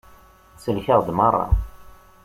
[0.55, 1.45] Tsellek-aɣ-d merra.